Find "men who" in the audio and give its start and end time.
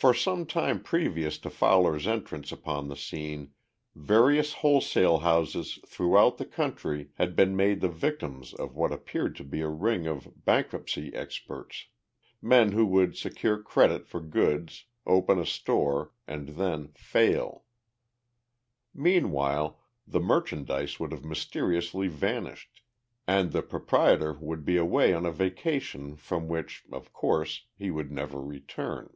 12.40-12.86